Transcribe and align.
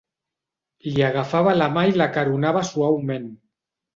Li 0.93 1.03
agafava 1.07 1.53
la 1.59 1.67
mà 1.75 1.83
i 1.91 1.93
l'acaronava 2.03 2.63
suaument. 2.73 3.31